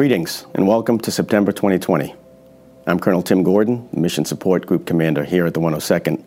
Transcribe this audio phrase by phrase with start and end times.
[0.00, 2.14] Greetings and welcome to September 2020.
[2.86, 6.24] I'm Colonel Tim Gordon, Mission Support Group Commander here at the 102nd,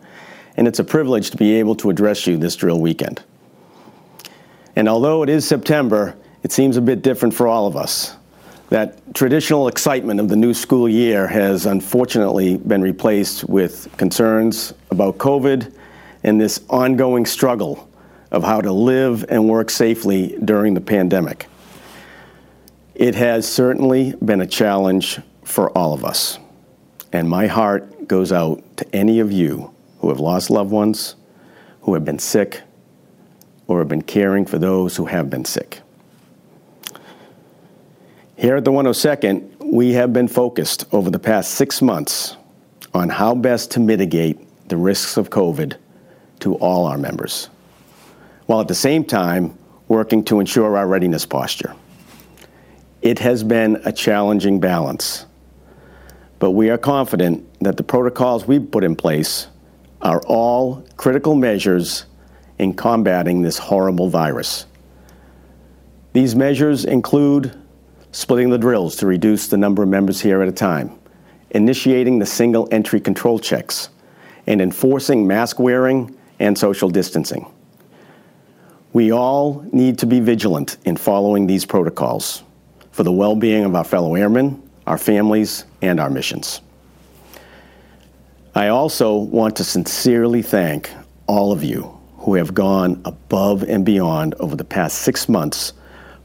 [0.56, 3.24] and it's a privilege to be able to address you this drill weekend.
[4.76, 6.14] And although it is September,
[6.44, 8.14] it seems a bit different for all of us.
[8.70, 15.18] That traditional excitement of the new school year has unfortunately been replaced with concerns about
[15.18, 15.74] COVID
[16.22, 17.90] and this ongoing struggle
[18.30, 21.48] of how to live and work safely during the pandemic.
[22.94, 26.38] It has certainly been a challenge for all of us.
[27.12, 31.16] And my heart goes out to any of you who have lost loved ones,
[31.82, 32.62] who have been sick,
[33.66, 35.80] or have been caring for those who have been sick.
[38.36, 42.36] Here at the 102nd, we have been focused over the past six months
[42.92, 44.38] on how best to mitigate
[44.68, 45.76] the risks of COVID
[46.40, 47.48] to all our members,
[48.46, 51.74] while at the same time working to ensure our readiness posture.
[53.04, 55.26] It has been a challenging balance,
[56.38, 59.48] but we are confident that the protocols we've put in place
[60.00, 62.06] are all critical measures
[62.58, 64.64] in combating this horrible virus.
[66.14, 67.54] These measures include
[68.10, 70.98] splitting the drills to reduce the number of members here at a time,
[71.50, 73.90] initiating the single entry control checks,
[74.46, 77.52] and enforcing mask wearing and social distancing.
[78.94, 82.42] We all need to be vigilant in following these protocols
[82.94, 86.60] for the well being of our fellow airmen, our families, and our missions.
[88.54, 90.92] I also want to sincerely thank
[91.26, 95.72] all of you who have gone above and beyond over the past six months,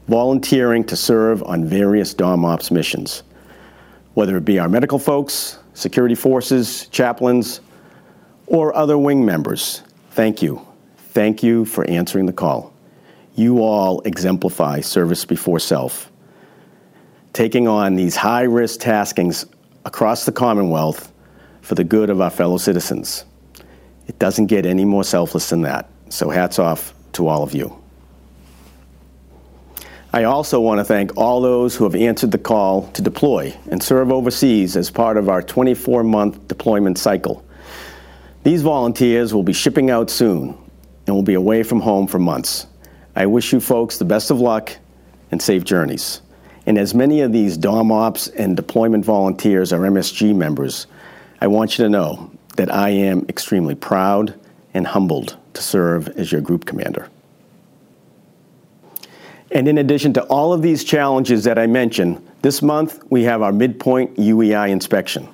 [0.06, 3.24] volunteering to serve on various DOM Ops missions,
[4.14, 7.62] whether it be our medical folks, security forces, chaplains,
[8.46, 9.82] or other wing members.
[10.12, 10.64] Thank you.
[10.98, 12.72] Thank you for answering the call.
[13.34, 16.09] You all exemplify service before self
[17.32, 19.46] taking on these high risk taskings
[19.84, 21.12] across the Commonwealth
[21.62, 23.24] for the good of our fellow citizens.
[24.06, 25.88] It doesn't get any more selfless than that.
[26.08, 27.80] So, hats off to all of you.
[30.12, 33.80] I also want to thank all those who have answered the call to deploy and
[33.80, 37.44] serve overseas as part of our 24 month deployment cycle.
[38.42, 40.58] These volunteers will be shipping out soon
[41.06, 42.66] and will be away from home for months.
[43.14, 44.76] I wish you folks the best of luck
[45.30, 46.22] and safe journeys.
[46.66, 50.86] And as many of these DOM ops and deployment volunteers are MSG members,
[51.40, 54.38] I want you to know that I am extremely proud
[54.74, 57.08] and humbled to serve as your group commander.
[59.52, 63.42] And in addition to all of these challenges that I mentioned, this month we have
[63.42, 65.28] our midpoint UEI inspection.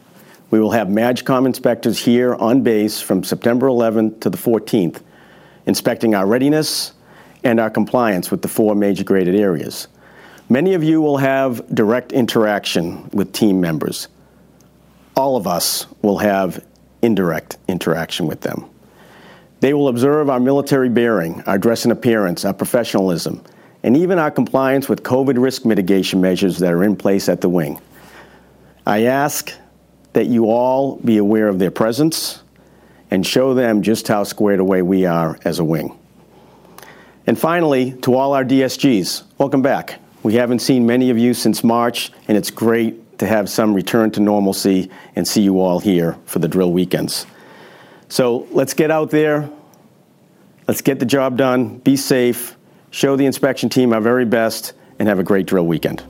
[0.51, 5.03] We will have MAJCOM inspectors here on base from September 11th to the 14th,
[5.67, 6.93] inspecting our readiness
[7.45, 9.89] and our compliance with the four major graded areas.
[10.49, 14.07] Many of you will have direct interaction with team members.
[15.17, 16.65] All of us will have
[17.03, 18.65] indirect interaction with them.
[19.59, 23.43] They will observe our military bearing, our dress and appearance, our professionalism,
[23.83, 27.49] and even our compliance with COVID risk mitigation measures that are in place at the
[27.49, 27.81] wing.
[28.87, 29.53] I ask
[30.13, 32.43] that you all be aware of their presence
[33.11, 35.99] and show them just how squared away we are as a wing.
[37.27, 40.01] And finally, to all our DSGs, welcome back.
[40.23, 44.11] We haven't seen many of you since March, and it's great to have some return
[44.13, 47.27] to normalcy and see you all here for the drill weekends.
[48.09, 49.49] So let's get out there.
[50.69, 51.79] Let's get the job done.
[51.79, 52.57] Be safe.
[52.91, 56.03] Show the inspection team our very best, and have a great drill weekend.